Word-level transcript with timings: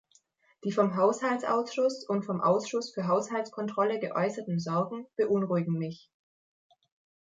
Die 0.63 0.71
vom 0.71 0.95
Haushaltsausschuss 0.97 2.03
und 2.09 2.25
vom 2.25 2.41
Ausschuss 2.41 2.91
für 2.91 3.07
Haushaltskontrolle 3.07 3.99
geäußerten 3.99 4.57
Sorgen 4.59 5.05
beunruhigen 5.15 5.77
mich. 5.77 6.09